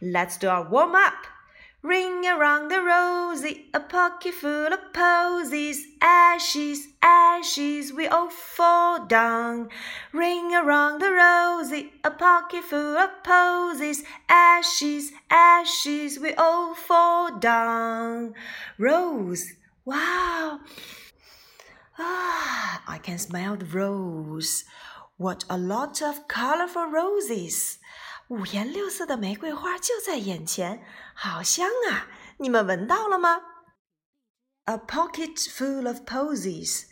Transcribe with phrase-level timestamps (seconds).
[0.00, 1.26] Let's do our warm up.
[1.84, 9.68] Ring around the rosy, a pocket full of posies, ashes, ashes, we all fall down.
[10.10, 18.32] Ring around the rosy, a pocket full of posies, ashes, ashes, we all fall down.
[18.78, 19.52] Rose,
[19.84, 20.60] wow.
[21.98, 24.64] Ah, I can smell the rose.
[25.18, 27.78] What a lot of colorful roses!
[28.28, 30.82] 五颜六色的玫瑰花就在眼前，
[31.14, 32.08] 好香啊！
[32.38, 33.42] 你们闻到了吗
[34.64, 36.84] ？A pocket full of posies，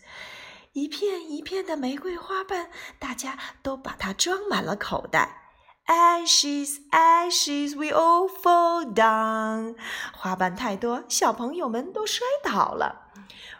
[0.73, 5.39] 一片一片的玫瑰花瓣，大家都把它装满了口袋。
[5.87, 9.75] Ashes, ashes, we all fall down。
[10.13, 13.11] 花瓣太多，小朋友们都摔倒了。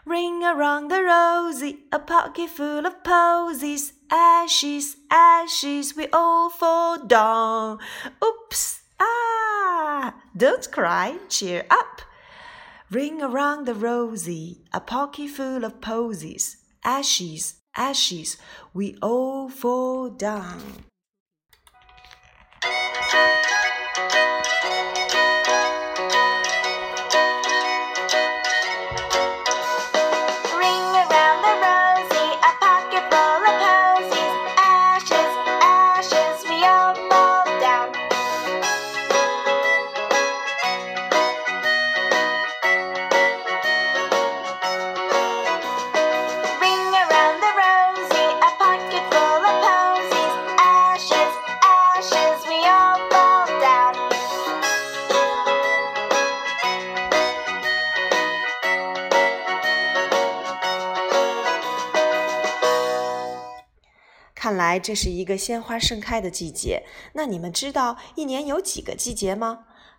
[0.05, 3.93] Ring around the rosy, a pocket full of posies.
[4.15, 7.79] Ashes, ashes, we all fall down.
[8.23, 12.03] Oops, ah, don't cry, cheer up.
[12.91, 16.57] Ring around the rosy, a pocket full of posies.
[16.85, 18.37] Ashes, ashes,
[18.71, 20.85] we all fall down.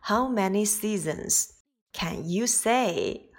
[0.02, 1.50] How many seasons
[1.94, 3.30] can you say？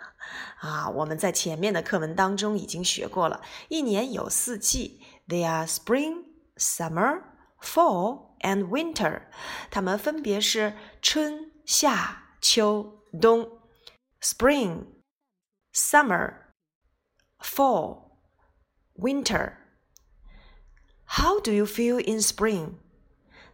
[0.60, 6.24] 啊，我们在前面的课文当中已经学过了，一年有四季，They are spring,
[6.56, 7.22] summer,
[7.60, 9.22] fall and winter。
[9.70, 13.58] 它们分别是春、夏、秋、冬。
[14.20, 14.84] Spring,
[15.72, 16.34] summer,
[17.38, 18.18] fall,
[18.96, 19.54] winter。
[21.14, 22.74] how do you feel in spring？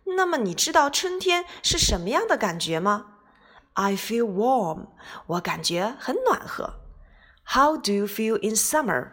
[0.05, 3.15] 那么你知道春天是什么样的感觉吗？
[3.75, 4.89] I feel warm，
[5.27, 6.81] 我感觉很暖和。
[7.44, 9.12] How do you feel in summer？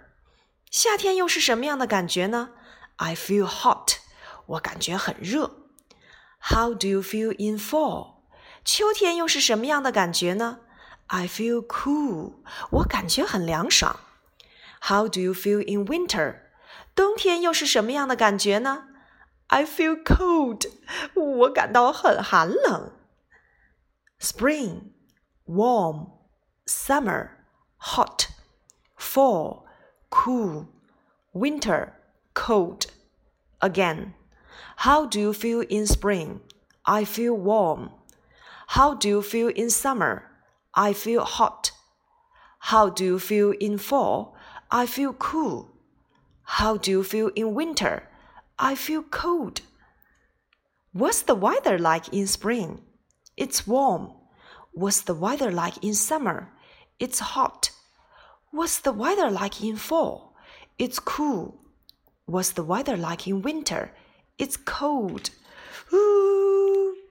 [0.72, 2.50] 夏天又是什么样的感觉呢？
[2.98, 3.98] I feel hot，
[4.46, 5.52] 我感觉很热。
[6.40, 8.16] How do you feel in fall？
[8.64, 10.60] 秋天又是什么样的感觉呢？
[11.08, 12.36] I feel cool，
[12.72, 14.00] 我感觉很凉爽。
[14.82, 16.36] How do you feel in winter？
[16.98, 18.86] 冬天又是什么样的感觉呢？
[19.48, 20.70] I feel cold，
[21.14, 22.92] 我感到很寒冷。
[24.20, 24.94] Spring,
[25.46, 26.12] warm,
[26.66, 27.32] summer,
[27.78, 28.28] hot,
[28.98, 29.66] fall,
[30.10, 30.68] cool,
[31.34, 31.94] winter,
[32.34, 32.86] cold.
[33.60, 34.14] Again,
[34.78, 36.40] how do you feel in spring?
[36.84, 37.92] I feel warm.
[38.70, 40.24] How do you feel in summer?
[40.72, 41.72] I feel hot.
[42.60, 44.36] How do you feel in fall?
[44.72, 45.70] I feel cool.
[46.48, 48.04] How do you feel in winter?
[48.58, 49.62] I feel cold.
[50.92, 52.82] What's the weather like in spring?
[53.36, 54.12] It's warm.
[54.74, 56.52] What's the weather like in summer?
[57.00, 57.72] It's hot.
[58.52, 60.36] What's the weather like in fall?
[60.78, 61.60] It's cool.
[62.26, 63.92] What's the weather like in winter?
[64.38, 65.32] It's cold.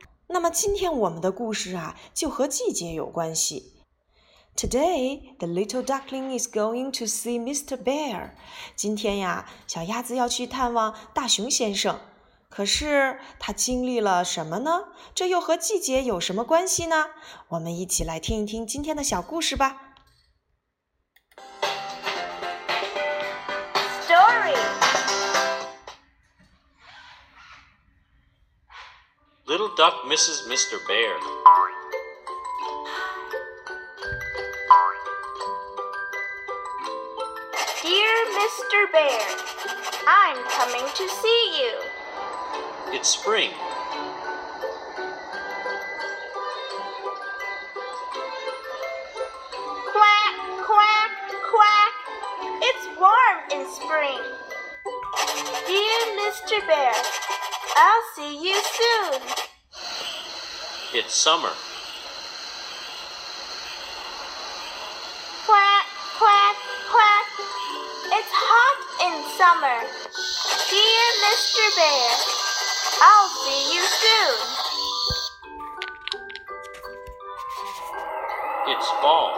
[0.29, 3.76] 那么今天我们的故事啊，就和季节有关系。
[4.57, 7.77] Today, the little duckling is going to see Mr.
[7.77, 8.33] Bear.
[8.77, 11.99] 今天呀，小鸭子要去探望大熊先生。
[12.51, 14.89] 可是他经历了什么呢？
[15.15, 17.07] 这又和季节有什么关系呢？
[17.49, 19.95] 我们一起来听一听今天的小故事吧。
[24.07, 24.55] Story
[29.47, 30.79] Little duck misses Mr.
[30.87, 31.17] Bear.
[38.48, 38.90] Mr.
[38.94, 39.20] Bear,
[40.08, 41.74] I'm coming to see you.
[42.94, 43.52] It's spring.
[49.92, 51.12] Quack, quack,
[51.52, 51.94] quack.
[52.62, 54.24] It's warm in spring.
[55.68, 56.66] Dear Mr.
[56.68, 56.94] Bear,
[57.76, 59.22] I'll see you soon.
[60.94, 61.52] It's summer.
[69.38, 69.80] Summer.
[70.68, 71.64] Dear Mr.
[71.78, 72.10] Bear,
[73.06, 74.40] I'll see you soon.
[78.74, 79.38] It's fall.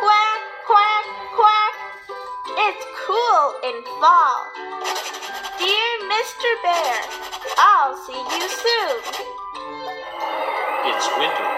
[0.00, 1.06] Quack, quack,
[1.38, 1.74] quack.
[2.58, 4.42] It's cool in fall.
[5.62, 6.50] Dear Mr.
[6.64, 6.98] Bear,
[7.56, 8.98] I'll see you soon.
[10.90, 11.51] It's winter.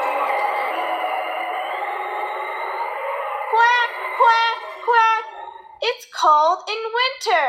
[6.24, 7.46] Cold in winter.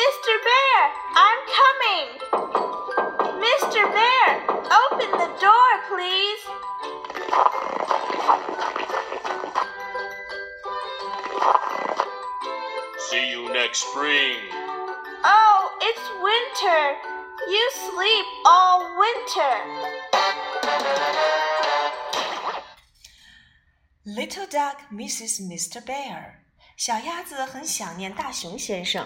[0.00, 0.32] Mr.
[0.48, 0.80] Bear,
[1.14, 2.06] I'm coming.
[3.46, 3.80] Mr.
[3.94, 4.28] Bear,
[4.82, 6.42] open the door, please.
[13.08, 14.34] See you next spring.
[15.22, 16.82] Oh, it's winter.
[17.48, 20.09] You sleep all winter.
[24.05, 25.83] Little duck misses Mr.
[25.83, 26.35] Bear.
[26.77, 29.05] 小鸭子很想念大熊先生。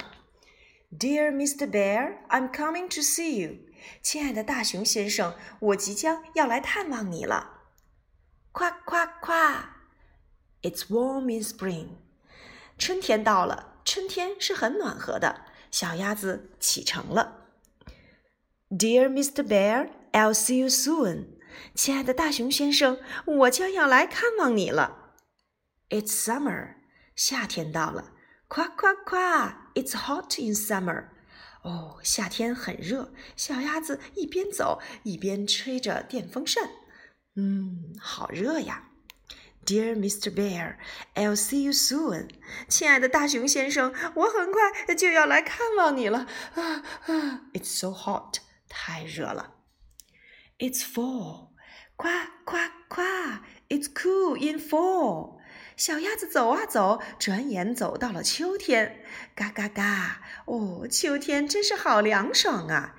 [0.91, 1.69] Dear Mr.
[1.69, 3.59] Bear, I'm coming to see you.
[4.01, 7.61] 亲爱的大熊先生，我即将要来探望你了。
[8.51, 9.77] 夸夸夸！
[10.61, 11.97] It's warm in spring.
[12.77, 15.45] 春天到了，春天是很暖和的。
[15.71, 17.45] 小鸭子启程了。
[18.69, 19.43] Dear Mr.
[19.43, 21.32] Bear, I'll see you soon.
[21.74, 25.14] 亲爱的大熊先生，我将要来看望你了。
[25.90, 26.76] It's summer.
[27.14, 28.12] 夏天到了。
[28.48, 31.08] 夸夸夸！It's hot in summer.
[31.62, 33.12] 哦，夏天很热。
[33.36, 36.70] 小鸭子一边走一边吹着电风扇。
[37.36, 38.90] 嗯，好热呀。
[39.64, 40.30] Dear Mr.
[40.30, 40.76] Bear,
[41.14, 42.28] I'll see you soon.
[42.68, 46.26] 亲爱的大熊先生，我很快就要来看望你了。
[46.54, 48.40] 啊啊！It's so hot.
[48.68, 49.53] 太热了。
[50.58, 51.48] It's fall.
[51.96, 55.38] 夸夸夸！It's cool in fall.
[55.76, 59.04] 小鸭子走啊走，转眼走到了秋天。
[59.34, 60.22] 嘎嘎嘎！
[60.46, 62.96] 哦，秋天真是好凉爽啊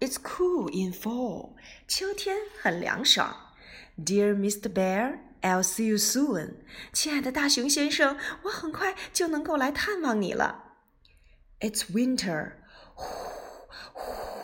[0.00, 1.56] ！It's cool in fall.
[1.88, 3.54] 秋天很凉爽。
[3.98, 4.72] Dear Mr.
[4.72, 6.56] Bear, I'll see you soon.
[6.92, 10.74] 亲爱的大熊先生，我很快就能够来探望你了。
[11.60, 12.52] It's winter.
[12.94, 13.04] 呼
[13.92, 14.35] 呼！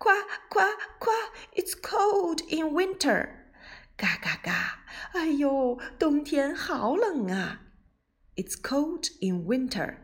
[0.00, 0.14] 夸
[0.48, 0.64] 夸
[0.98, 1.12] 夸
[1.54, 3.28] ！It's cold in winter.
[3.98, 4.78] 嘎嘎嘎！
[5.12, 7.60] 哎呦，冬天好冷啊
[8.34, 9.98] ！It's cold in winter.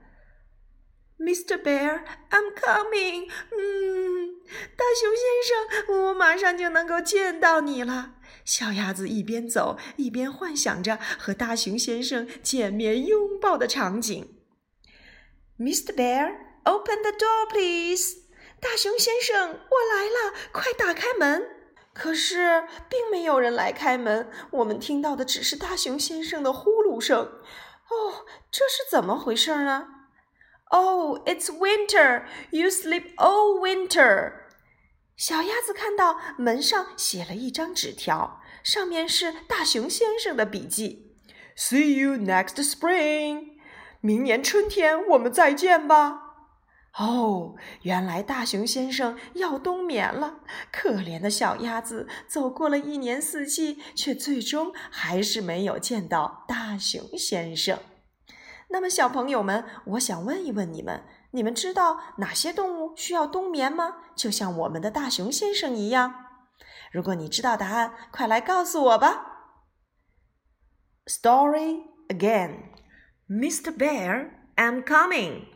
[1.19, 1.56] Mr.
[1.62, 3.31] Bear, I'm coming.
[3.50, 4.34] 嗯，
[4.76, 8.16] 大熊先生，我马上就能够见到你了。
[8.44, 14.36] 小鸭子一边走一边幻想着和大熊先生见面拥抱的场景。
[15.58, 15.94] Mr.
[15.94, 18.26] Bear, open the door, please.
[18.60, 21.48] 大熊先生，我来了，快打开门。
[21.93, 24.31] 可是，并没有人来开门。
[24.51, 27.19] 我们听到的只是大熊先生的呼噜声。
[27.89, 29.89] 哦，这是怎么回事呢
[30.70, 32.25] ？Oh, it's winter.
[32.51, 34.32] You sleep all winter.
[35.17, 41.17] 小鸭子看到门上写了一张纸条，上面是大熊先生的笔记
[41.56, 43.53] ：“See you next spring.
[44.03, 46.25] 明年春天我们再见吧。”
[46.98, 50.41] 哦，原来大熊先生要冬眠了。
[50.72, 57.79] 可怜的小鸭子，走过了一年四季，却最终还是没有见到大熊先生。
[58.69, 63.96] 那么，小朋友们，我想问一问你们：你们知道哪些动物需要冬眠吗？
[64.17, 66.15] 就像我们的大熊先生一样。
[66.91, 69.34] 如果你知道答案，快来告诉我吧。
[71.06, 72.70] Story again,
[73.29, 73.70] Mr.
[73.70, 75.56] Bear, I'm coming.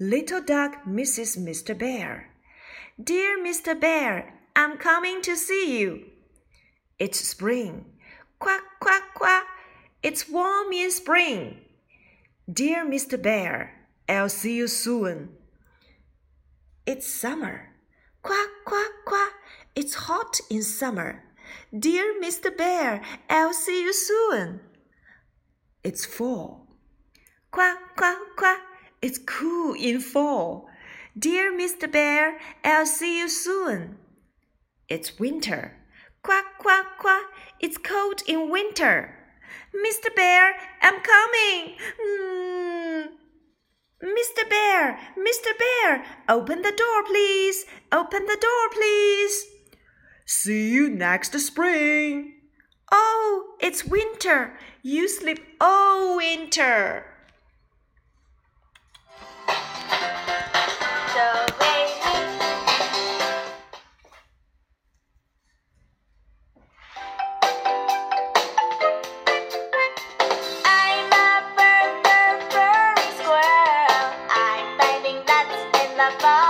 [0.00, 1.78] Little duck misses Mr.
[1.78, 2.30] Bear.
[3.02, 3.78] Dear Mr.
[3.78, 6.06] Bear, I'm coming to see you.
[6.98, 7.84] It's spring.
[8.40, 9.46] Quack, quack, quack.
[10.02, 11.60] It's warm in spring.
[12.52, 13.22] Dear Mr.
[13.22, 15.28] Bear, I'll see you soon.
[16.86, 17.70] It's summer.
[18.22, 19.32] Quack, quack, quack.
[19.76, 21.22] It's hot in summer.
[21.76, 22.54] Dear Mr.
[22.56, 24.60] Bear, I'll see you soon.
[25.84, 26.66] It's fall.
[27.52, 28.73] Quack, quack, quack.
[29.04, 30.66] It's cool in fall.
[31.14, 31.92] Dear Mr.
[31.92, 33.98] Bear, I'll see you soon.
[34.88, 35.76] It's winter.
[36.22, 37.26] Quack, quack, quack.
[37.60, 39.14] It's cold in winter.
[39.76, 40.08] Mr.
[40.16, 41.76] Bear, I'm coming.
[42.00, 43.08] Mm.
[44.02, 44.48] Mr.
[44.48, 45.52] Bear, Mr.
[45.58, 47.66] Bear, open the door, please.
[47.92, 49.44] Open the door, please.
[50.24, 52.40] See you next spring.
[52.90, 54.58] Oh, it's winter.
[54.82, 57.13] You sleep all winter.
[76.20, 76.43] bye.